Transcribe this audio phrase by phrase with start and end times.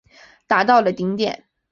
[0.47, 1.45] 达到了顶点。